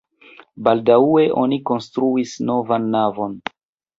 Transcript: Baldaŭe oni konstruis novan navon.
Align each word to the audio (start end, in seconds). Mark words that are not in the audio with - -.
Baldaŭe 0.67 1.25
oni 1.41 1.59
konstruis 1.71 2.33
novan 2.51 2.87
navon. 2.97 3.37